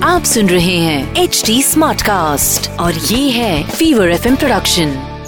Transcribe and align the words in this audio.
आप 0.02 0.22
सुन 0.26 0.48
रहे 0.48 0.76
हैं 0.76 1.16
एच 1.16 1.42
डी 1.46 1.62
स्मार्ट 1.62 2.02
कास्ट 2.02 2.70
और 2.70 2.94
ये 2.94 3.30
है 3.30 3.70
फीवर 3.70 4.10
एफ़ 4.10 4.22
प्रोडक्शन 4.22 5.18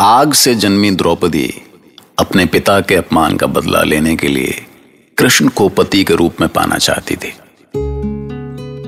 आग 0.00 0.32
से 0.32 0.54
जन्मी 0.54 0.90
द्रौपदी 0.90 1.54
अपने 2.18 2.46
पिता 2.46 2.80
के 2.80 2.96
अपमान 2.96 3.36
का 3.36 3.46
बदला 3.46 3.82
लेने 3.82 4.16
के 4.16 4.28
लिए 4.28 4.66
कृष्ण 5.18 5.48
को 5.48 5.68
पति 5.68 6.04
के 6.04 6.14
रूप 6.14 6.34
में 6.40 6.48
पाना 6.48 6.78
चाहती 6.78 7.16
थी। 7.16 7.34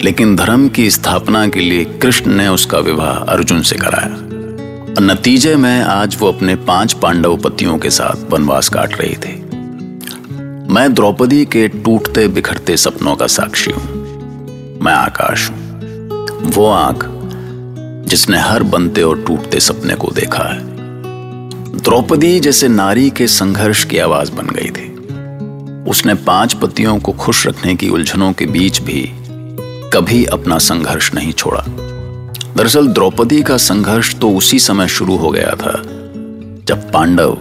लेकिन 0.04 0.36
धर्म 0.36 0.68
की 0.68 0.90
स्थापना 0.90 1.48
के 1.48 1.60
लिए 1.60 1.84
कृष्ण 1.84 2.30
ने 2.30 2.48
उसका 2.48 2.78
विवाह 2.78 3.16
अर्जुन 3.16 3.62
से 3.62 3.76
कराया। 3.76 4.14
और 4.94 5.00
नतीजे 5.00 5.56
में 5.56 5.82
आज 5.82 6.16
वो 6.20 6.32
अपने 6.32 6.56
पाँच 6.56 6.92
पांडव 6.92 7.36
पतियों 7.36 7.78
के 7.78 7.90
साथ 7.90 8.30
वनवास 8.30 8.68
काट 8.68 9.00
रही 9.00 9.14
थी। 9.14 9.43
मैं 10.74 10.94
द्रौपदी 10.94 11.44
के 11.44 11.68
टूटते 11.68 12.28
बिखरते 12.28 12.76
सपनों 12.76 13.16
का 13.16 13.26
साक्षी 13.26 13.70
हूँ। 13.70 13.82
मैं 14.82 14.92
आकाश 14.92 15.50
हूँ। 15.50 16.50
वो 16.50 16.66
आँख, 16.66 17.04
जिसने 18.08 18.38
हर 18.38 18.62
बनते 18.62 19.02
और 19.02 19.22
टूटते 19.22 19.60
सपने 19.60 19.94
को 19.94 20.08
देखा 20.08 20.42
है। 20.44 20.60
द्रौपदी 21.78 22.40
जैसे 22.40 22.68
नारी 22.68 23.10
के 23.10 23.26
संघर्ष 23.26 23.84
की 23.84 23.98
आवाज़ 23.98 24.32
बन 24.32 24.46
गई 24.46 24.70
थी। 24.70 24.88
उसने 25.90 26.14
पाँच 26.14 26.54
पतियों 26.54 26.98
को 26.98 27.12
खुश 27.12 27.46
रखने 27.46 27.74
की 27.74 27.88
उलझनों 27.88 28.32
के 28.32 28.46
बीच 28.46 28.80
भी 28.80 29.10
कभी 29.92 30.24
अपना 30.24 30.58
संघर्ष 30.58 31.14
नहीं 31.14 31.32
छोड़ा। 31.32 31.64
दरअसल 32.56 32.88
द्रौपदी 32.88 33.42
का 33.42 33.56
संघर्ष 33.56 34.14
तो 34.14 34.30
उसी 34.30 34.58
समय 34.58 34.88
शुरू 34.88 35.16
हो 35.16 35.30
गया 35.30 35.54
था, 35.60 35.82
जब 36.64 36.90
पांडव 36.92 37.38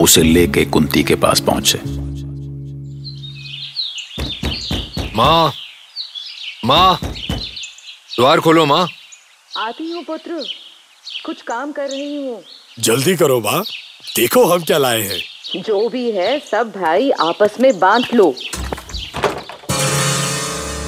उसे 0.00 0.22
लेके 0.22 0.64
कुंती 0.64 1.02
के 1.02 1.14
पास 1.14 1.40
पहुँचे। 1.40 2.07
माँ 5.18 5.52
माँ 6.64 6.98
द्वार 7.02 8.40
खोलो 8.40 8.64
माँ। 8.66 8.86
आती 9.58 9.90
हूँ 9.90 10.02
पुत्र। 10.04 10.42
कुछ 11.26 11.42
काम 11.42 11.72
कर 11.72 11.88
रही 11.90 12.26
हूँ। 12.26 12.42
जल्दी 12.78 13.16
करो 13.16 13.40
माँ। 13.40 13.62
देखो 14.16 14.44
हम 14.44 14.62
क्या 14.62 14.78
लाए 14.78 15.00
हैं। 15.02 15.62
जो 15.62 15.88
भी 15.88 16.10
है 16.10 16.38
सब 16.50 16.72
भाई 16.76 17.10
आपस 17.10 17.56
में 17.60 17.78
बाँध 17.78 18.14
लो। 18.14 18.30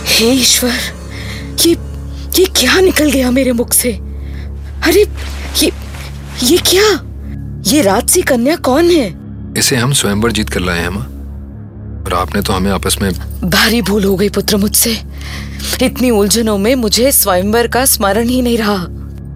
हे 0.06 0.31
ईश्वर 0.33 0.78
ये 1.67 1.73
ये 2.41 2.45
क्या 2.61 2.81
निकल 2.81 3.11
गया 3.11 3.31
मेरे 3.31 3.53
मुख 3.53 3.73
से? 3.73 3.92
अरे 4.89 5.06
ये 5.62 5.73
ये 6.42 6.58
क्या? 6.70 6.91
ये 7.73 7.83
राजसी 7.83 8.23
कन्या 8.23 8.56
कौन 8.56 8.91
है? 8.91 9.08
इसे 9.58 9.77
हम 9.77 9.92
स्वयंवर 9.92 10.33
जीत 10.33 10.48
कर 10.48 10.61
लाए 10.61 10.81
हैं 10.81 10.89
माँ। 10.89 11.09
और 12.12 12.19
आपने 12.19 12.42
तो 12.42 12.53
हमें 12.53 12.70
आपस 12.70 12.97
में 13.03 13.12
भारी 13.50 13.83
भूल 13.83 14.05
हो 14.05 14.16
गई 14.16 14.28
पुत्र 14.28 14.56
मुझसे। 14.56 14.92
इतनी 15.83 16.11
उलझनों 16.11 16.56
में 16.58 16.75
मुझे 16.75 17.12
स्वयंवर 17.12 17.67
का 17.67 17.84
स्मरण 17.84 18.28
ही 18.28 18.41
नहीं 18.42 18.58
रहा। 18.58 18.86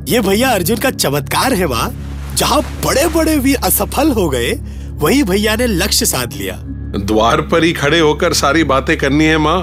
ये 0.08 0.20
भैया 0.20 0.50
अर्जुन 0.50 0.76
का 0.76 0.90
चमत्कार 0.90 1.54
है 1.54 1.66
माँ 1.66 1.90
जहाँ 2.36 2.60
बड़े 2.84 3.06
बड़े 3.08 3.36
वीर 3.36 3.56
असफल 3.64 4.10
हो 4.10 4.28
गए 4.28 4.52
वही 4.94 5.22
भैया 5.22 5.56
ने 5.56 5.66
लक्ष्य 5.66 6.06
साध 6.06 6.32
लिया। 6.32 6.56
द्वार 6.96 7.40
पर 7.40 7.64
ही 7.64 7.72
खड़े 7.72 8.00
होकर 8.00 8.32
सारी 8.32 8.64
बातें 8.64 8.96
करनी 8.98 9.24
है 9.24 9.38
माँ। 9.38 9.60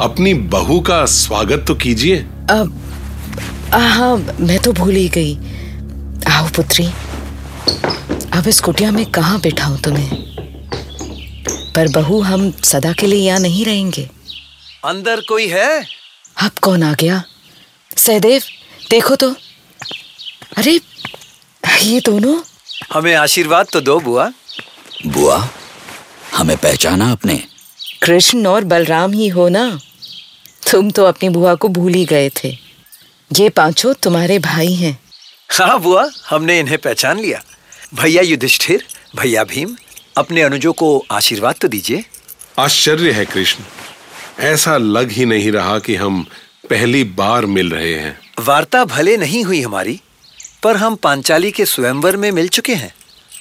अपनी 0.00 0.34
बहू 0.34 0.80
का 0.80 1.04
स्वागत 1.04 1.64
तो 1.68 1.74
कीजिए। 1.74 2.16
अब 2.50 2.80
हाँ 3.72 4.16
मैं 4.40 4.58
तो 4.58 4.72
भूल 4.72 4.94
ही 4.94 5.08
गई। 5.08 5.34
आओ 6.28 6.48
पुत्री। 6.48 6.86
अब 8.32 8.48
इस 8.48 8.60
कुटिया 8.60 8.90
में 8.90 9.04
कहाँ 9.06 9.40
हूँ 9.62 9.78
तुम्हें? 9.78 10.43
पर 11.76 11.88
बहू 11.88 12.20
हम 12.22 12.50
सदा 12.64 12.92
के 12.92 13.06
लिए 13.06 13.26
यहाँ 13.26 13.40
नहीं 13.40 13.64
रहेंगे। 13.64 14.08
अंदर 14.84 15.20
कोई 15.28 15.46
है? 15.48 15.82
अब 16.36 16.58
कौन 16.62 16.82
आ 16.82 16.92
गया? 16.94 17.22
सहदेव 17.96 18.42
देखो 18.90 19.16
तो। 19.16 19.30
अरे 20.56 20.80
ये 21.82 22.00
दोनों? 22.00 22.36
हमें 22.92 23.14
आशीर्वाद 23.14 23.66
तो 23.72 23.80
दो 23.80 23.98
बुआ। 24.00 24.30
बुआ 25.06 25.48
हमें 26.34 26.56
पहचाना 26.56 27.10
आपने 27.12 27.42
कृष्ण 28.02 28.46
और 28.46 28.64
बलराम 28.64 29.12
ही 29.12 29.28
हो 29.28 29.48
ना? 29.48 29.66
तुम 30.70 30.90
तो 30.90 31.04
अपनी 31.04 31.28
बुआ 31.28 31.54
को 31.54 31.68
भूल 31.68 31.94
ही 31.94 32.04
गए 32.04 32.30
थे। 32.36 32.48
ये 33.30 33.48
पाँचों 33.48 33.94
तुम्हारे 33.94 34.38
भाई 34.38 34.74
हैं। 34.74 34.98
हाँ 35.50 35.78
बुआ 35.80 36.08
हमने 36.30 36.58
इन्हें 36.60 36.78
पहचान 36.78 37.20
लिया। 37.20 37.42
भैया 37.94 38.22
युधिष्ठिर 38.22 38.84
भैया 39.16 39.44
भीम 39.44 39.76
अपने 40.16 40.42
अनुजों 40.42 40.72
को 40.72 41.04
आशीर्वाद 41.10 41.54
तो 41.60 41.68
दीजिए। 41.68 42.04
आश्चर्य 42.58 43.12
है 43.12 43.24
कृष्ण। 43.24 43.64
ऐसा 44.44 44.76
लग 44.76 45.10
ही 45.10 45.24
नहीं 45.24 45.52
रहा 45.52 45.78
कि 45.78 45.96
हम 45.96 46.26
पहली 46.70 47.04
बार 47.18 47.46
मिल 47.46 47.70
रहे 47.70 47.94
हैं। 47.94 48.18
वार्ता 48.44 48.84
भले 48.84 49.16
नहीं 49.16 49.44
हुई 49.44 49.62
हमारी 49.62 50.00
पर 50.62 50.76
हम 50.76 50.96
पांचाली 50.96 51.50
के 51.50 51.66
स्वयंवर 51.66 52.16
में 52.16 52.32
मिल 52.32 52.48
चुके 52.48 52.74
हैं 52.74 52.94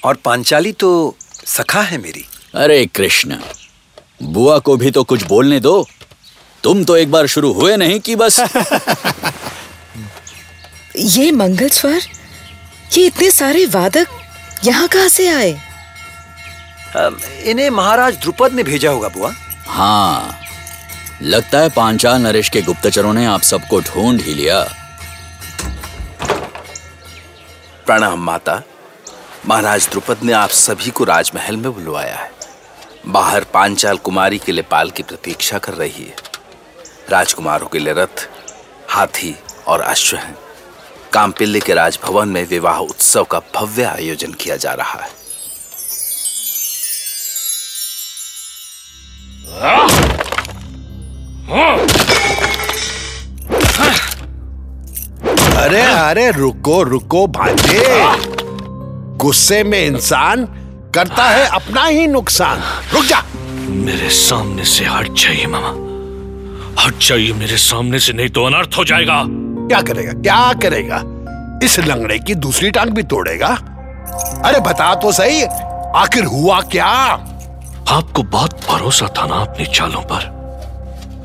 और 0.04 0.16
पांचाली 0.16 0.72
तो 0.72 1.16
सखा 1.46 1.82
है 1.82 1.98
मेरी। 1.98 2.26
अरे 2.56 2.86
कृष्ण 2.86 3.38
बुआ 4.24 4.60
को 4.60 4.78
भी 4.78 4.92
तो 4.92 5.04
कुछ 5.04 5.24
बोलने 5.24 5.60
दो। 5.60 5.88
तुम 6.64 6.84
तो 6.84 6.98
एक 6.98 7.12
बार 7.12 7.28
शुरू 7.28 7.54
हुए 7.54 7.78
नहीं 7.78 8.00
कि 8.00 8.16
बस। 8.16 8.40
ये 10.98 11.32
मंगल 11.32 11.70
स्वर 11.70 12.02
ये 12.98 13.08
इतने 13.08 13.32
सारे 13.32 13.66
वादक 13.66 14.08
यहाँ 14.66 14.88
कहाँ 14.88 15.10
से 15.10 15.28
आए? 15.28 15.73
इन्हें 17.44 17.70
महाराज 17.70 18.18
द्रुपद 18.18 18.54
ने 18.54 18.64
भेजा 18.64 18.92
होगा 18.92 19.08
बुआ। 19.08 19.34
हाँ। 19.68 20.40
लगता 21.22 21.60
है 21.60 21.70
पांचाल 21.70 22.22
नरेश 22.22 22.50
के 22.50 22.62
गुप्तचरों 22.62 23.14
ने 23.14 23.26
आप 23.26 23.42
सबको 23.42 23.80
ढूंढ 23.80 24.22
ही 24.22 24.34
लिया। 24.34 24.64
प्रणाम 27.86 28.20
माता। 28.20 28.62
महाराज 29.46 29.88
द्रुपद 29.90 30.18
ने 30.24 30.34
आप 30.34 30.50
सभी 30.50 30.92
को 30.92 31.04
राजमहल 31.04 31.58
में 31.58 31.74
बुलवाया 31.74 32.16
है। 32.16 32.32
बाहर 33.06 33.44
पांचाल 33.44 33.98
कुमारी 33.98 34.38
के 34.38 34.52
लिए 34.52 34.64
पाल 34.64 34.90
की 34.90 35.04
प्रतीक्षा 35.04 35.58
कर 35.58 35.74
रही 35.74 36.04
है। 36.04 36.16
राजकुमारों 37.10 37.68
के 37.68 37.80
लिए 37.80 37.94
रथ 37.94 38.30
हाथी 38.90 39.36
और 39.68 39.82
अश्व 39.82 40.18
हैं। 40.18 40.38
कामपिल्ले 41.14 41.60
के 41.60 41.74
राजभवन 41.74 42.30
में 42.30 42.48
विवाह 42.48 42.78
उत्सव 42.78 43.24
का 43.24 43.40
भव्य 43.40 43.84
आयोजन 43.84 44.32
किया 44.32 44.56
जा 44.56 44.74
रहा 44.74 45.04
है। 45.04 45.23
अरे 55.58 55.82
अरे 55.82 56.32
रुको 56.32 56.84
रुको 56.84 57.28
भांजे। 57.28 57.84
गुस्से 59.18 59.64
में 59.64 59.86
इंसान 59.86 60.46
करता 60.96 61.24
है 61.24 61.48
अपना 61.48 61.86
ही 61.86 62.08
नुकसान। 62.08 62.62
रुक 62.94 63.06
जा। 63.06 63.24
मेरे 63.70 64.10
सामने 64.10 64.66
से 64.66 64.86
हट 64.86 65.08
जाइए 65.08 65.46
मामा। 65.46 65.70
हट 66.84 66.98
जाइए 66.98 67.34
मेरे 67.34 67.58
सामने 67.58 68.00
से 68.00 68.14
नहीं 68.14 68.30
तो 68.30 68.46
अनर्थ 68.46 68.70
हो 68.78 68.86
जाएगा। 68.86 69.24
क्या 69.28 69.82
करेगा 69.82 70.12
क्या 70.12 70.54
करेगा? 70.54 71.04
इस 71.64 71.80
लंगड़े 71.80 72.20
की 72.20 72.36
दूसरी 72.36 72.72
टांग 72.72 72.90
भी 72.90 73.04
तोड़ेगा? 73.04 73.48
अरे 74.46 74.60
बता 74.60 74.96
तो 74.96 75.12
सही 75.12 75.44
आखिर 75.96 76.24
हुआ 76.24 76.62
क्या? 76.62 77.16
आपको 77.90 78.24
बहुत 78.26 78.54
भरोसा 78.66 79.08
था 79.18 79.26
ना 79.28 79.36
अपनी 79.42 79.66
चालों 79.68 80.02
पर 80.12 80.32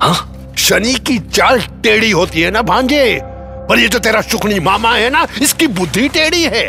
हाँ 0.02 0.54
शनि 0.58 0.94
की 1.00 1.19
चाल 1.30 1.60
टेढ़ी 1.82 2.10
होती 2.10 2.41
है 2.41 2.50
ना 2.50 2.62
भांजे 2.64 3.04
पर 3.69 3.78
ये 3.78 3.88
जो 3.88 3.98
तेरा 3.98 4.20
शुकनी 4.22 4.58
मामा 4.60 4.94
है 4.94 5.08
ना 5.10 5.26
इसकी 5.42 5.66
बुद्धि 5.72 6.08
टेढ़ी 6.08 6.42
है 6.46 6.66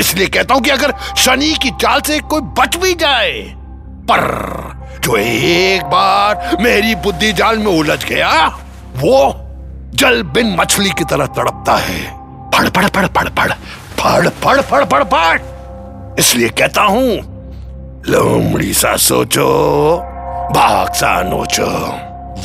इसलिए 0.00 0.26
कहता 0.28 0.54
हूँ 0.54 0.62
कि 0.62 0.70
अगर 0.70 0.92
शनि 1.16 1.54
की 1.62 1.70
चाल 1.80 2.00
से 2.06 2.18
कोई 2.30 2.40
बच 2.58 2.76
भी 2.76 2.94
जाए 2.96 3.32
पर 4.10 4.24
जो 5.04 5.16
एक 5.16 5.82
बार 5.86 6.56
मेरी 6.60 6.94
बुद्धि 7.02 7.32
जाल 7.32 7.58
में 7.58 7.66
उलझ 7.68 8.02
गया 8.04 8.46
वो 8.96 9.18
जल 9.94 10.22
बिन 10.34 10.54
मछली 10.56 10.90
की 10.90 11.04
तरह 11.04 11.26
तड़पता 11.36 11.76
है 11.78 12.04
फड़ 12.54 12.68
फड़ 12.68 12.86
फड़ 12.86 13.06
फड़ 13.08 13.28
फड़ 13.30 13.50
फड़ 13.98 14.28
फड़ 14.40 14.60
फड़ 14.62 14.84
फड़ 14.84 15.04
पड़ 15.06 15.38
इसलिए 16.20 16.48
कहता 16.50 16.82
हूँ 16.84 17.35
लोमड़ी 18.08 18.72
सा 18.74 18.96
सोचो 18.96 19.46
भाग 20.54 20.92
सा 20.94 21.22
नोचो 21.22 21.66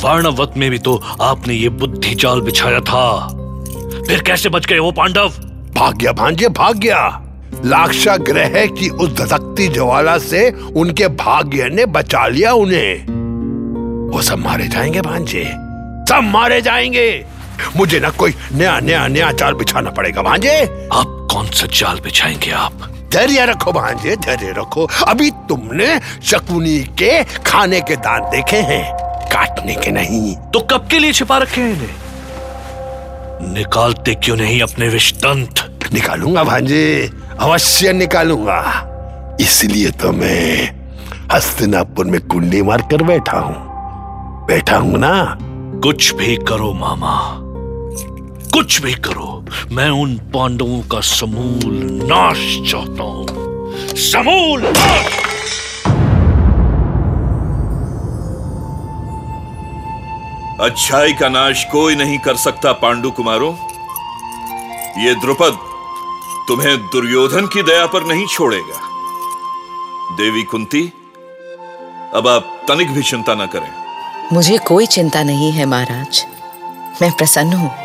वर्णवत 0.02 0.54
में 0.56 0.70
भी 0.70 0.78
तो 0.78 0.94
आपने 1.20 1.54
ये 1.54 1.68
बुद्धि 1.68 2.14
जाल 2.14 2.40
बिछाया 2.40 2.80
था। 2.80 3.28
फिर 4.08 4.22
कैसे 4.26 4.48
बच 4.48 4.66
गए 4.66 4.78
वो 4.78 4.90
पांडव? 4.92 5.28
भाग 5.74 5.96
गया 5.96 6.12
भांजे 6.12 6.48
भाग 6.48 6.78
गया 6.78 6.98
लाक्षा 7.64 8.16
ग्रह 8.16 8.66
की 8.66 8.88
उस 8.88 9.12
धधकती 9.12 9.68
ज्वाला 9.68 10.18
से 10.18 10.50
उनके 10.50 11.08
भाग्य 11.08 11.68
ने 11.68 11.86
बचा 11.86 12.26
लिया 12.26 12.52
उन्हें। 12.52 13.06
वो 14.12 14.22
सब 14.22 14.38
मारे 14.38 14.68
जाएँगे 14.68 15.00
भांजे। 15.00 15.44
सब 16.08 16.20
मारे 16.24 16.60
जाएँगे। 16.60 17.24
मुझे 17.76 18.00
ना 18.00 18.10
कोई 18.10 18.34
नया 18.52 18.78
नया 18.80 19.06
नया 19.08 19.32
जाल 19.32 19.54
बिछाना 19.54 19.90
पड़ेगा 19.90 20.22
भांजे। 20.22 20.62
आप 20.92 21.28
कौन 21.30 21.46
सा 21.46 21.66
जाल 21.66 22.00
बिछाएँगे 22.00 22.50
आप? 22.50 22.88
धैर्य 23.12 23.44
रखो 23.46 23.72
भांजे 23.72 24.16
धैर्य 24.16 24.52
रखो 24.58 24.88
अभी 25.08 25.30
तुमने 25.30 25.98
शकुनी 26.22 26.78
के 26.98 27.24
खाने 27.24 27.80
के 27.80 27.96
दांत 27.96 28.24
देखे 28.24 28.56
हैं 28.56 28.84
काटने 29.32 29.74
के 29.74 29.90
नहीं। 29.90 30.34
तो 30.36 30.60
कब 30.60 30.88
के 30.90 30.98
लिए 30.98 31.12
छिपा 31.12 31.38
रखे 31.38 31.60
हैं 31.60 31.72
इन्हें? 31.72 33.52
निकालते 33.54 34.14
क्यों 34.14 34.36
नहीं 34.36 34.60
अपने 34.62 34.88
विषदंत 34.88 35.90
निकालूँगा 35.92 36.44
भांजे 36.44 37.10
अवश्य 37.40 37.92
निकालूँगा। 37.92 38.58
इसलिए 39.40 39.90
तो 39.90 40.12
मैं 40.12 40.70
हस्तिनापुर 41.32 42.06
में 42.06 42.20
कुंडी 42.20 42.62
मार 42.62 42.82
कर 42.82 43.02
बैठा 43.02 43.38
हूँ। 43.38 43.54
बैठा 44.46 44.76
हूँ 44.76 44.98
ना? 44.98 45.38
कुछ 45.82 46.14
भी 46.14 46.36
करो 46.36 46.72
मामा। 46.72 47.41
कुछ 48.54 48.80
भी 48.82 48.92
करो 48.94 49.44
मैं 49.72 49.88
उन 49.90 50.16
पांडवों 50.34 50.80
का 50.82 51.00
समूल 51.00 51.78
नाश 52.02 52.38
चाहता 52.70 53.02
हूँ। 53.02 53.96
समूल 53.96 54.62
नाश! 54.62 55.12
अच्छाई 60.60 61.12
का 61.12 61.28
नाश 61.28 61.64
कोई 61.72 61.94
नहीं 61.94 62.18
कर 62.18 62.36
सकता 62.36 62.72
पांडु 62.72 63.10
कुमारों। 63.10 63.52
ये 65.04 65.14
द्रुपद 65.14 65.58
तुम्हें 66.48 66.76
दुर्योधन 66.86 67.46
की 67.46 67.62
दया 67.62 67.86
पर 67.86 68.04
नहीं 68.04 68.26
छोड़ेगा। 68.26 68.80
देवी 70.16 70.42
कुंती 70.42 70.86
अब 72.14 72.28
आप 72.28 72.56
तनिक 72.68 72.90
भी 72.90 73.02
चिंता 73.02 73.34
ना 73.34 73.46
करें। 73.46 73.70
मुझे 74.32 74.58
कोई 74.58 74.86
चिंता 74.86 75.22
नहीं 75.22 75.52
है 75.52 75.66
महाराज। 75.66 76.26
मैं 77.02 77.10
प्रसन्न 77.12 77.52
हूँ। 77.52 77.81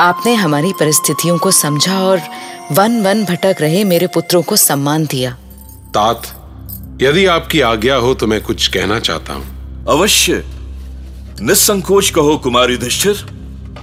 आपने 0.00 0.34
हमारी 0.34 0.72
परिस्थितियों 0.72 1.38
को 1.38 1.50
समझा 1.50 2.00
और 2.00 2.20
वन 2.72 3.02
वन 3.02 3.24
भटक 3.24 3.56
रहे 3.60 3.84
मेरे 3.84 4.06
पुत्रों 4.06 4.42
को 4.42 4.56
सम्मान 4.56 5.06
दिया। 5.06 5.30
तात 5.88 6.22
यदि 7.02 7.26
आपकी 7.26 7.60
आज्ञा 7.60 7.96
हो 7.96 8.14
तो 8.14 8.26
मैं 8.26 8.42
कुछ 8.42 8.68
कहना 8.68 9.00
चाहता 9.00 9.32
हूँ। 9.32 9.44
अवश्य। 9.88 10.44
निसंकोच 11.40 12.10
कहो 12.10 12.36
कुमार 12.36 12.70
युधिष्ठिर। 12.70 13.26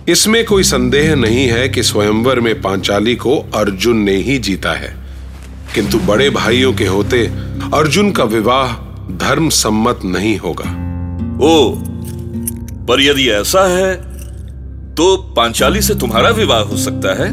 इसमें 0.10 0.46
कोई 0.46 0.64
संदेह 0.64 1.16
नहीं 1.16 1.48
है 1.48 1.70
कि 1.70 1.84
स्वयंवर 1.84 2.40
में 2.40 2.62
पांचाली 2.62 3.16
को 3.16 3.38
अर्जुन 3.38 3.98
ने 3.98 4.16
ही 4.16 4.38
जीता 4.38 4.72
है। 4.72 4.98
किंतु 5.76 6.00
बड़े 6.00 6.30
भाइयों 6.30 6.74
के 6.74 6.86
होते 6.86 7.28
अर्जुन 7.74 8.12
का 8.12 8.24
विवाह 8.24 8.68
धर्म 9.18 9.50
सम्मत 9.50 10.00
नहीं 10.06 10.38
होगा। 10.38 10.92
ओ 11.48 11.76
पर 12.86 13.02
यदि 13.02 13.30
ऐसा 13.30 13.78
है 13.78 14.11
तो 14.98 15.18
पांचाली 15.38 15.82
से 15.82 15.96
तुम्हारा 15.96 16.30
विवाह 16.30 16.60
हो 16.60 16.78
सकता 16.78 17.14
है 17.14 17.28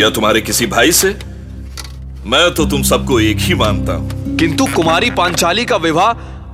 या 0.00 0.10
तुम्हारे 0.10 0.40
किसी 0.40 0.66
भाई 0.66 0.92
से। 0.92 1.08
मैं 2.26 2.54
तो 2.54 2.64
तुम 2.64 2.82
सबको 2.82 3.20
एक 3.20 3.36
ही 3.40 3.54
मानता 3.54 3.92
हूँ। 3.92 4.36
किंतु 4.36 4.66
कुमारी 4.66 5.10
पांचाली 5.10 5.64
का 5.64 5.76
विवाह 5.76 6.12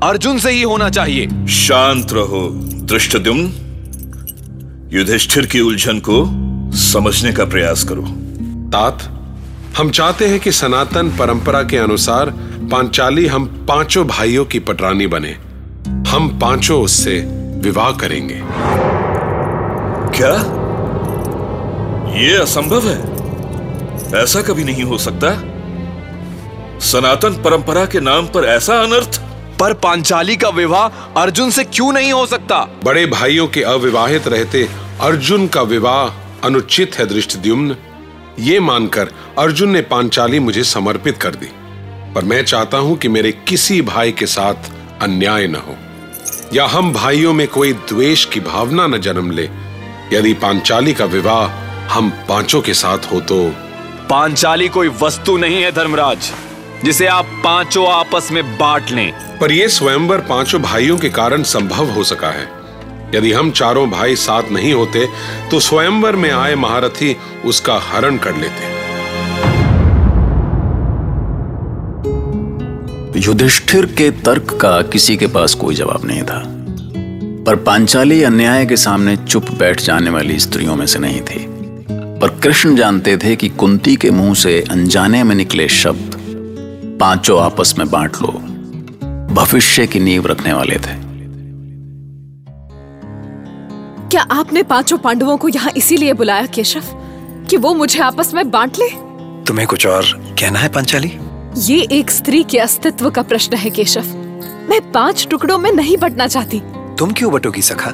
अर्जुन 0.09 0.39
से 0.39 0.51
ही 0.51 0.63
होना 0.63 0.91
चाहिए। 0.91 1.47
शांत 1.47 2.13
रहो 2.13 2.51
दृष्टद्युम्न। 2.65 3.53
युधिष्ठिर 4.93 5.47
की 5.47 5.61
उलझन 5.61 5.99
को 5.99 6.25
समझने 6.77 7.33
का 7.33 7.45
प्रयास 7.45 7.85
करो। 7.85 8.03
तात 8.71 9.03
हम 9.77 9.91
चाहते 9.91 10.27
हैं 10.27 10.41
कि 10.41 10.53
सनातन 10.53 11.09
परंपरा 11.09 11.63
के 11.63 11.77
अनुसार 11.77 12.31
पांचाली 12.73 13.27
हम 13.27 13.67
पाँचों 13.69 14.07
भाइयों 14.07 14.45
की 14.45 14.59
पटरानी 14.59 15.07
बने। 15.07 15.37
हम 16.11 16.39
पाँचों 16.39 16.83
उससे 16.83 17.19
विवाह 17.63 17.93
करेंगे। 17.93 18.43
क्या? 20.17 20.61
यह 22.21 22.43
असंभव 22.43 22.89
है। 22.89 23.21
ऐसा 24.23 24.43
कभी 24.43 24.65
नहीं 24.65 24.83
हो 24.83 24.99
सकता। 24.99 25.31
सनातन 26.79 27.31
परंपरा 27.31 27.87
के 27.87 28.01
नाम 28.01 28.27
पर 28.27 28.45
ऐसा 28.45 28.75
अनर्थ। 28.75 29.21
पर 29.61 29.75
पांचाली 29.75 30.37
का 30.37 30.49
विवाह 30.49 30.89
अर्जुन 31.23 31.51
से 31.51 31.65
क्यों 31.65 31.93
नहीं 31.93 32.13
हो 32.13 32.27
सकता? 32.27 32.69
बड़े 32.85 33.07
भाइयों 33.07 33.49
के 33.49 33.63
अविवाहित 33.63 34.29
रहते 34.29 34.69
अर्जुन 35.01 35.49
का 35.49 35.63
विवाह 35.63 36.09
अनुचित 36.47 36.99
है 36.99 37.07
दृष्टद्युम्न। 37.07 37.77
ये 38.39 38.61
मानकर 38.61 39.09
अर्जुन 39.39 39.71
ने 39.71 39.81
पांचाली 39.81 40.39
मुझे 40.39 40.65
समर्पित 40.65 41.17
कर 41.17 41.31
दी। 41.31 41.49
पर 42.15 42.25
मैं 42.25 42.45
चाहता 42.45 42.79
हूँ 42.79 42.97
कि 42.97 43.09
मेरे 43.09 43.33
किसी 43.33 43.83
भाई 43.83 44.13
के 44.13 44.27
साथ 44.27 44.55
अन्याय 45.03 45.47
न 45.47 45.55
हो। 45.55 45.77
या 46.55 46.67
हम 46.67 46.93
भाइयों 46.93 47.33
में 47.33 47.49
कोई 47.49 47.73
द्वेष 47.73 48.25
की 48.25 48.41
भावना 48.41 48.87
न 48.87 48.99
जन्म 48.99 49.31
ले। 49.31 49.70
यदि 50.13 50.33
पांचाली 50.35 50.93
का 50.95 51.05
विवाह 51.05 51.49
हम 51.89 52.11
पाँचों 52.29 52.61
के 52.63 52.75
साथ 52.75 53.13
हो 53.13 53.21
तो। 53.21 53.37
पांचाली 54.11 54.69
कोई 54.69 54.89
वस्तु 55.03 55.37
नहीं 55.37 55.63
है 55.63 55.73
धर्मराज 55.73 56.31
जिसे 56.85 57.07
आप 57.07 57.27
पाँचों 57.45 57.87
आपस 57.89 58.29
में 58.33 58.59
बांट 58.59 58.91
लें। 58.91 59.39
पर 59.39 59.53
यह 59.53 59.69
स्वयंवर 59.69 60.21
पाँचों 60.21 60.61
भाइयों 60.63 60.99
के 60.99 61.09
कारण 61.11 61.43
संभव 61.43 61.91
हो 61.91 62.05
सका 62.05 62.31
है। 62.31 62.49
यदि 63.15 63.33
हम 63.33 63.51
चारों 63.51 63.91
भाई 63.91 64.17
साथ 64.17 64.51
नहीं 64.53 64.73
होते 64.73 65.07
तो 65.51 65.61
स्वयंवर 65.61 66.17
में 66.17 66.31
आए 66.31 66.55
महारथी 66.55 67.17
उसका 67.45 67.79
हरण 67.83 68.17
कर 68.19 68.37
लेते। 68.37 68.79
युधिष्ठिर 73.21 73.87
के 73.87 74.11
तर्क 74.11 74.59
का 74.61 74.81
किसी 74.83 75.17
के 75.17 75.27
पास 75.27 75.55
कोई 75.55 75.75
जवाब 75.75 76.05
नहीं 76.05 76.23
था। 76.23 76.43
पर 77.51 77.57
पांचाली 77.57 78.23
अन्याय 78.23 78.67
के 78.67 78.77
सामने 78.77 79.17
चुप 79.17 79.51
बैठ 79.51 79.81
जाने 79.81 80.11
वाली 80.11 80.39
स्त्रियों 80.39 80.77
में 80.77 80.87
से 80.87 80.99
नहीं 80.99 81.21
थी। 81.21 81.47
पर 82.21 82.39
कृष्ण 82.41 82.77
जानते 82.77 83.17
थे 83.17 83.37
कि 83.37 83.49
कुंती 83.49 83.97
के 83.97 84.11
मुँह 84.11 84.35
से 84.35 84.65
अनजाने 84.71 85.23
में 85.25 85.35
निकले 85.35 85.69
शब्द 85.69 86.15
पाँचों 87.01 87.41
आपस 87.43 87.75
में 87.79 87.91
बांट 87.91 88.17
लो 88.23 88.29
भविष्य 89.35 89.87
की 89.87 90.01
नींव 90.01 90.27
रखने 90.27 90.53
वाले 90.53 90.77
थे। 90.77 90.97
क्या 94.09 94.23
आपने 94.23 94.63
पाँचों 94.63 94.99
पांडवों 94.99 95.37
को 95.37 95.49
यहाँ 95.49 95.73
इसीलिए 95.77 96.13
बुलाया 96.13 96.47
केशव 96.47 96.83
कि 97.51 97.57
वो 97.57 97.75
मुझे 97.75 98.01
आपस 98.01 98.35
में 98.35 98.51
बांट 98.51 98.79
ले? 98.79 98.89
तुम्हें 99.45 99.67
कुछ 99.67 99.87
और 99.87 100.05
कहना 100.41 100.59
है 100.59 100.69
पांचाली? 100.69 101.13
ये 101.57 101.87
एक 101.93 102.11
स्त्री 102.11 102.43
के 102.43 102.59
अस्तित्व 102.59 103.11
का 103.11 103.23
प्रश्न 103.23 103.57
है 103.57 103.71
केशव। 103.71 104.17
मैं 104.71 104.93
पाँच 104.93 105.29
टुकड़ों 105.31 105.59
में 105.59 105.73
नहीं 105.73 105.97
बटना 105.97 106.27
चाहती। 106.27 106.63
तुम 107.01 107.13
क्यों 107.13 107.33
बटोगी 107.33 107.63
सखा? 107.63 107.91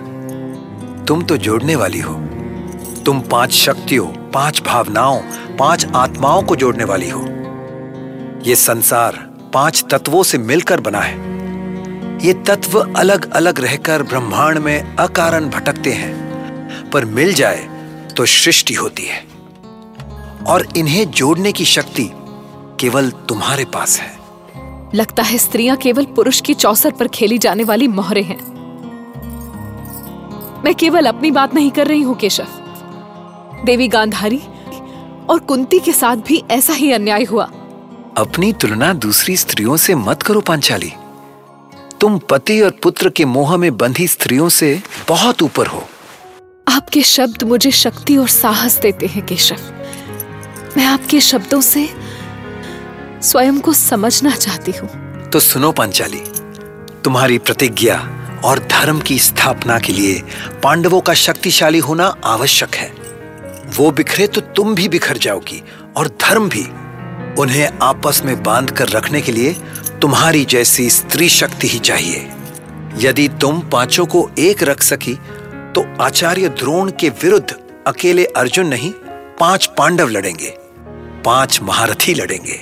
तुम 1.05 1.23
तो 1.23 1.37
जोड़ने 1.37 1.76
वाली 1.76 2.00
हो। 2.00 2.14
तुम 3.05 3.20
पाँच 3.20 3.53
शक्तियों, 3.53 4.06
पाँच 4.06 4.62
भावनाओं, 4.67 5.20
पाँच 5.56 5.87
आत्माओं 5.97 6.43
को 6.43 6.56
जोड़ने 6.56 6.85
वाली 6.85 7.11
हो। 7.11 7.20
ये 8.47 8.56
संसार 8.56 9.12
पाँच 9.55 9.85
तत्वों 9.91 10.23
से 10.23 10.38
मिलकर 10.38 10.81
बना 10.81 11.00
है। 11.00 11.14
ये 12.27 12.34
तत्व 12.34 12.94
अलग 12.96 13.32
अलग 13.32 13.60
रहकर 13.60 14.03
ब्रह्मांड 14.03 14.58
में 14.58 14.96
अकारण 14.96 15.51
भटकते 15.51 15.93
हैं, 15.93 16.91
पर 16.91 17.05
मिल 17.05 17.34
जाए 17.34 17.69
तो 18.17 18.27
सृष्टि 18.27 18.75
होती 18.75 19.05
है। 19.05 19.27
और 20.46 20.67
इन्हें 20.77 21.10
जोड़ने 21.10 21.53
की 21.53 21.65
शक्ति 21.65 22.10
केवल 22.81 23.10
तुम्हारे 23.10 23.65
पास 23.65 24.01
है। 24.01 24.19
लगता 24.94 25.22
है 25.22 25.39
स्त्रियाँ 25.39 25.77
केवल 25.77 26.05
पुरुष 26.05 26.41
की 26.41 26.55
चौसर 26.55 26.91
पर 26.91 27.08
खेली 27.08 27.39
जाने 27.39 27.65
वाली 27.65 27.89
मोहरे 27.89 28.22
हैं। 28.22 28.56
मैं 30.65 30.75
केवल 30.75 31.06
अपनी 31.06 31.31
बात 31.31 31.55
नहीं 31.55 31.70
कर 31.70 31.86
रही 31.86 32.03
हूँ 32.03 32.17
केशव। 32.17 32.46
देवी 33.65 33.89
गांधारी 33.89 34.41
और 35.31 35.39
कुंती 35.39 35.79
के 35.79 35.93
साथ 35.93 36.17
भी 36.17 36.43
ऐसा 36.51 36.72
ही 36.72 36.93
अन्याय 36.93 37.25
हुआ। 37.25 37.44
अपनी 38.17 38.53
तुलना 38.53 38.93
दूसरी 38.93 39.36
स्त्रियों 39.36 39.77
से 39.77 39.94
मत 39.94 40.22
करो 40.22 40.41
पांचाली। 40.41 40.93
तुम 42.01 42.19
पति 42.19 42.60
और 42.60 42.70
पुत्र 42.82 43.10
के 43.10 43.25
मोह 43.25 43.56
में 43.56 43.77
बंधी 43.77 44.08
स्त्रियों 44.08 44.48
से 44.48 44.82
बहुत 45.08 45.43
ऊपर 45.43 45.67
हो। 45.67 45.86
आपके 46.69 47.03
शब्द 47.03 47.43
मुझे 47.43 47.70
शक्ति 47.70 48.17
और 48.17 48.29
साहस 48.29 48.79
देते 48.79 49.06
हैं 49.06 49.27
केशव। 49.27 49.56
मैं 50.77 50.84
आपके 50.84 51.20
शब्दों 51.20 51.60
से 51.60 51.89
स्वयं 53.22 53.60
को 53.60 53.72
समझना 53.72 54.31
चाहती 54.31 54.72
हूँ। 54.72 54.89
तो 55.31 55.41
सुनो 55.41 55.72
पांचाली। 55.72 56.22
तुम्हारी 57.05 57.39
प्रतिज्ञा 57.39 57.96
और 58.44 58.58
धर्म 58.70 59.00
की 59.00 59.19
स्थापना 59.19 59.78
के 59.78 59.93
लिए 59.93 60.22
पांडवों 60.62 61.00
का 61.00 61.14
शक्तिशाली 61.14 61.78
होना 61.78 62.06
आवश्यक 62.24 62.74
है। 62.74 62.88
वो 63.76 63.90
बिखरे 63.90 64.26
तो 64.26 64.40
तुम 64.40 64.74
भी 64.74 64.88
बिखर 64.88 65.19
जाओगी 65.19 65.62
और 65.96 66.08
धर्म 66.20 66.48
भी। 66.48 66.64
उन्हें 67.43 67.69
आपस 67.82 68.22
में 68.24 68.43
बाँध 68.43 68.70
कर 68.70 68.88
रखने 68.88 69.20
के 69.20 69.32
लिए 69.32 69.52
तुम्हारी 70.02 70.44
जैसी 70.44 70.88
स्त्री 70.90 71.28
शक्ति 71.28 71.69
ही 71.69 71.78
चाहिए। 71.78 72.28
यदि 72.98 73.28
तुम 73.40 73.60
पाँचों 73.70 74.06
को 74.06 74.28
एक 74.38 74.62
रख 74.62 74.82
सकी 74.82 75.14
तो 75.74 75.84
आचार्य 76.00 76.48
द्रोण 76.50 76.90
के 76.90 77.08
विरुद्ध 77.22 77.56
अकेले 77.86 78.24
अर्जुन 78.26 78.66
नहीं, 78.66 78.93
पाँच 79.40 79.66
पांडव 79.78 80.08
लड़ेंगे, 80.08 80.55
पाँच 81.24 81.60
महारथी 81.62 82.14
लड़ेंगे। 82.14 82.58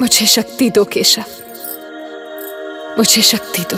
मुझे 0.00 0.26
शक्ति 0.26 0.70
दो, 0.70 0.84
केशव। 0.84 1.24
मुझे 2.98 3.22
शक्ति 3.22 3.62
दो 3.62 3.76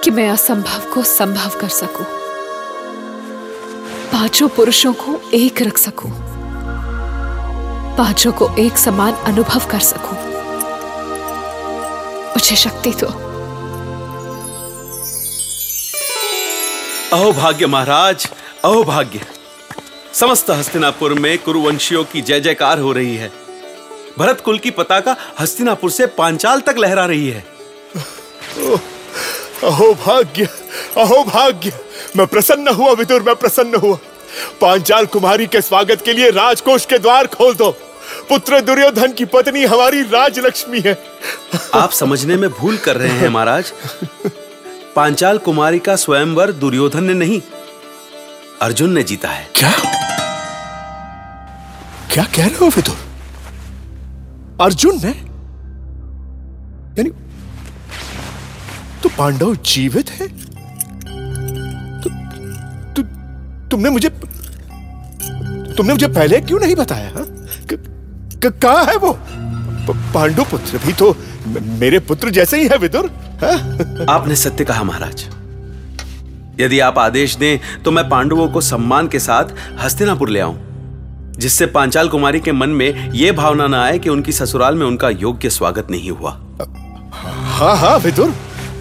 कि 0.00 0.10
मैं 0.10 0.28
असंभव 0.30 0.92
को 0.94 1.02
संभव 1.02 1.60
कर 1.60 1.68
सकूँ। 1.68 2.04
पाँचों 4.12 4.48
पुरुषों 4.48 4.92
को 4.92 5.30
एक 5.34 5.62
रख 5.62 5.78
सकूँ। 5.78 6.10
पाँचों 7.96 8.32
को 8.32 8.48
एक 8.58 8.78
समान 8.78 9.12
अनुभव 9.12 9.66
कर 9.70 9.78
सकूँ। 9.78 10.18
मुझे 12.28 12.56
शक्ति 12.56 12.90
दो। 12.90 13.06
अहो 17.16 17.32
भाग्य 17.32 17.66
महाराज, 17.66 18.28
अहो 18.64 18.84
भाग्य। 18.84 19.20
समस्त 20.14 20.50
हस्तिनापुर 20.50 21.14
में 21.14 21.38
कुरुवंशियों 21.38 22.04
की 22.04 22.22
जय 22.22 22.40
जयकार 22.40 22.78
हो 22.78 22.92
रही 22.92 23.16
है। 23.16 23.32
भरत 24.18 24.40
कुल 24.40 24.58
की 24.58 24.70
पताका 24.70 25.16
हस्तिनापुर 25.40 25.90
से 25.90 26.06
पांचाल 26.06 26.60
तक 26.60 26.74
लहरा 26.78 27.06
रही 27.06 27.28
है। 27.28 27.53
अहो 29.62 29.92
भाग्य 29.94 30.44
अहो 30.96 31.22
भाग्य 31.24 31.72
मैं 32.16 32.26
प्रसन्न 32.26 32.68
हुआ 32.68 32.92
विदुर 32.92 33.22
मैं 33.22 33.34
प्रसन्न 33.34 33.74
हुआ। 33.74 33.98
पांचाल 34.60 35.06
कुमारी 35.06 35.46
के 35.46 35.60
स्वागत 35.60 36.02
के 36.04 36.12
लिए 36.12 36.30
राजकोष 36.30 36.86
के 36.86 36.98
द्वार 36.98 37.26
खोल 37.26 37.54
दो। 37.54 37.70
पुत्र 38.28 38.60
दुर्योधन 38.60 39.12
की 39.12 39.24
पत्नी 39.24 39.64
हमारी 39.64 40.02
राजलक्ष्मी 40.02 40.80
है। 40.80 40.96
आप 41.74 41.90
समझने 41.90 42.36
में 42.36 42.50
भूल 42.50 42.76
कर 42.76 42.96
रहे 42.96 43.08
हैं 43.08 43.28
महाराज। 43.28 43.72
पांचाल 44.96 45.38
कुमारी 45.38 45.78
का 45.78 45.96
स्वयंवर 45.96 46.52
दुर्योधन 46.52 47.04
ने 47.04 47.14
नहीं 47.14 47.40
अर्जुन 48.62 48.92
ने 48.92 49.02
जीता 49.02 49.28
है। 49.28 49.48
क्या? 49.54 49.72
क्या 52.12 52.24
कह 52.24 52.46
रहे 52.46 52.56
हो 52.56 52.66
विदुर? 52.66 52.96
अर्जुन 54.60 55.00
ने? 55.04 55.10
यानी 56.98 57.10
पांडव 59.18 59.54
जीवित 59.66 60.10
है? 60.10 60.26
तु, 62.02 62.10
तु, 62.96 63.02
तुमने 63.70 63.90
मुझे 63.90 64.08
तुमने 65.76 65.92
मुझे 65.92 66.06
पहले 66.06 66.40
क्यों 66.40 66.60
नहीं 66.60 66.74
बताया 66.76 67.10
हा? 67.16 67.24
कहाँ 68.46 68.84
है 68.84 68.96
वो? 68.96 69.12
पांडु 70.14 70.44
पुत्र 70.44 70.78
भी 70.86 70.92
तो 70.92 71.14
मेरे 71.80 71.98
पुत्र 71.98 72.30
जैसे 72.30 72.60
ही 72.60 72.68
है 72.68 72.76
विदुर 72.78 73.06
हा? 73.44 73.52
आपने 74.14 74.36
सत्य 74.36 74.64
कहा 74.64 74.82
महाराज। 74.82 75.24
यदि 76.60 76.78
आप 76.80 76.98
आदेश 76.98 77.36
दें 77.36 77.82
तो 77.82 77.90
मैं 77.90 78.08
पांडवों 78.08 78.48
को 78.48 78.60
सम्मान 78.60 79.08
के 79.08 79.18
साथ 79.18 79.54
हस्तिनापुर 79.80 80.28
ले 80.28 80.40
आऊँ 80.40 80.58
जिससे 81.38 81.66
पांचाल 81.66 82.08
कुमारी 82.08 82.40
के 82.40 82.52
मन 82.52 82.70
में 82.70 83.12
यह 83.12 83.32
भावना 83.32 83.66
ना 83.66 83.82
आए 83.84 83.98
कि 83.98 84.08
उनकी 84.08 84.32
ससुराल 84.32 84.74
में 84.74 84.86
उनका 84.86 85.10
योग्य 85.10 85.50
स्वागत 85.50 85.90
नहीं 85.90 86.10
हुआ। 86.10 86.30
हाँ 87.54 87.76
हाँ 87.76 87.98
विदुर। 87.98 88.34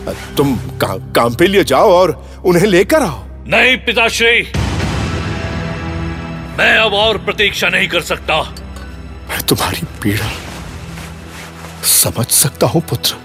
तुम 0.10 0.56
का, 0.56 0.88
काम 0.88 1.36
पे 1.36 1.48
लिए 1.48 1.64
जाओ 1.64 1.92
और 1.92 2.42
उन्हें 2.46 2.66
लेकर 2.66 3.02
आओ। 3.02 3.24
नहीं 3.48 3.78
पिताश्री। 3.78 4.42
मैं 6.58 6.78
अब 6.78 6.94
और 6.94 7.18
प्रतीक्षा 7.18 7.70
नहीं 7.70 7.88
कर 7.88 8.02
सकता। 8.02 8.42
मैं 9.30 9.42
तुम्हारी 9.42 9.82
पीड़ा 10.04 10.32
समझ 11.84 12.26
सकता 12.26 12.68
हूँ 12.68 12.82
पुत्र। 12.82 13.16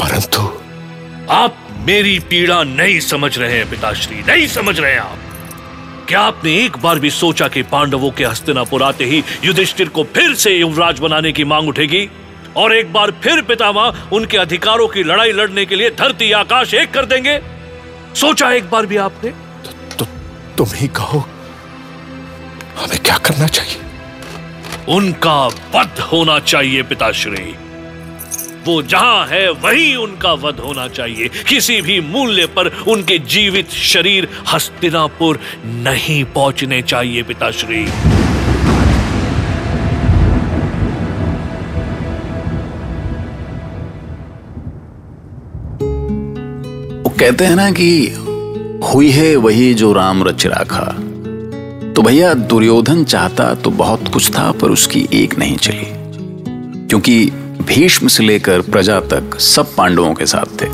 परंतु 0.00 0.60
आप 1.30 1.56
मेरी 1.86 2.18
पीड़ा 2.18 2.62
नहीं 2.64 3.00
समझ 3.00 3.38
रहे 3.38 3.58
हैं 3.58 3.70
पिताश्री 3.70 4.16
नहीं 4.16 4.46
समझ 4.46 4.80
रहे 4.80 4.92
हैं 4.92 5.00
आप। 5.00 5.18
क्या 6.08 6.20
आपने 6.20 6.64
एक 6.64 6.76
बार 6.76 6.98
भी 6.98 7.10
सोचा 7.10 7.48
कि 7.48 7.62
पांडवों 7.62 8.10
के 8.10 8.24
हस्तिनापुर 8.24 8.82
आते 8.82 9.04
ही 9.04 9.24
युधिष्ठिर 9.44 9.88
को 9.88 10.04
फिर 10.04 10.34
से 10.34 10.50
युवराज 10.50 10.98
बनाने 10.98 11.32
की 11.32 11.44
मांग 11.44 11.68
उठेगी? 11.68 12.10
और 12.56 12.74
एक 12.74 12.92
बार 12.92 13.10
फिर 13.22 13.42
पितामह 13.42 14.08
उनके 14.12 14.36
अधिकारों 14.36 14.88
की 14.88 15.02
लड़ाई 15.02 15.32
लड़ने 15.32 15.66
के 15.66 15.76
लिए 15.76 15.90
धरती 15.90 16.32
आकाश 16.32 16.74
एक 16.74 16.92
कर 16.94 17.06
देंगे। 17.06 17.40
सोचा 18.14 18.50
एक 18.52 18.70
बार 18.70 18.86
भी 18.86 18.96
आपने? 18.96 19.32
तुम 20.58 20.68
ही 20.74 20.88
कहो 20.88 21.18
हमें 22.76 22.98
क्या 22.98 23.16
करना 23.18 23.46
चाहिए? 23.46 23.80
उनका 24.88 25.46
वध 25.46 26.00
होना 26.12 26.38
चाहिए 26.38 26.82
पिताश्री। 26.82 27.54
वो 28.66 28.82
जहाँ 28.82 29.26
है 29.26 29.50
वहीं 29.50 29.94
उनका 29.96 30.32
वध 30.32 30.60
होना 30.60 30.86
चाहिए। 30.88 31.28
किसी 31.48 31.80
भी 31.82 32.00
मूल्य 32.00 32.46
पर 32.46 32.68
उनके 32.88 33.18
जीवित 33.18 33.70
शरीर 33.70 34.28
हस्तिनापुर 34.52 35.38
नहीं 35.64 36.24
पहुँचने 36.24 36.80
चाहिए 36.82 37.22
पिताश्री। 37.22 37.86
कहते 47.20 47.44
हैं 47.44 47.56
ना 47.56 47.70
कि 47.70 48.06
हुई 48.94 49.10
है 49.10 49.36
वही 49.36 49.74
जो 49.74 49.92
राम 49.92 50.24
रच 50.24 50.46
राखा। 50.46 50.84
तो 51.92 52.02
भैया, 52.02 52.34
दुर्योधन 52.34 53.04
चाहता 53.04 53.54
तो 53.54 53.70
बहुत 53.70 54.08
कुछ 54.08 54.30
था, 54.30 54.52
पर 54.52 54.70
उसकी 54.70 55.08
एक 55.12 55.38
नहीं 55.38 55.56
चली। 55.56 55.86
क्योंकि 56.86 57.32
भीष्म 57.62 58.08
से 58.08 58.22
लेकर 58.22 58.60
प्रजा 58.60 59.00
तक 59.00 59.40
सब 59.40 59.74
पांडवों 59.76 60.14
के 60.14 60.26
साथ 60.26 60.62
थे। 60.62 60.66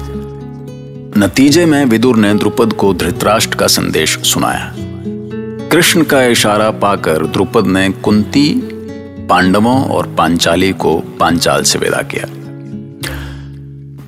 नतीजे 1.21 1.67
में 1.67 1.85
विदुर 1.85 2.17
ने 2.17 2.35
द्रुपद 2.35 2.73
को 2.73 2.95
धृतराष्ट्र 2.95 3.57
का 3.57 3.67
संदेश 3.67 4.19
सुनाया। 4.19 4.75
कृष्ण 5.69 6.03
का 6.05 6.25
इशारा 6.25 6.71
पाकर 6.71 7.27
द्रुपद 7.27 7.67
ने 7.67 7.91
कुंती, 7.91 8.55
पांडवों 9.29 9.85
और 9.85 10.07
पांचाली 10.07 10.73
को 10.73 10.99
पांचाल 10.99 11.63
से 11.63 11.79
विदा 11.79 12.03
किया। 12.03 12.42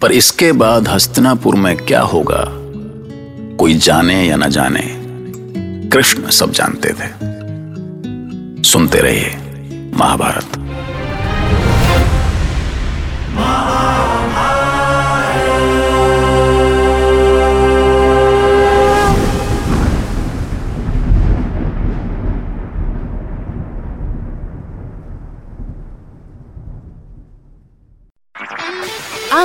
पर 0.04 0.12
इसके 0.12 0.52
बाद 0.52 0.88
हस्तनापुर 0.88 1.54
में 1.54 1.76
क्या 1.76 2.00
होगा? 2.00 2.44
कोई 3.56 3.74
जाने 3.74 4.28
या 4.28 4.36
ना 4.36 4.48
जाने, 4.48 4.82
कृष्ण 5.88 6.30
सब 6.30 6.52
जानते 6.52 6.88
थे। 6.88 7.08
सुनते 8.62 8.98
रहिए 8.98 9.36
महाभारत। 9.96 10.63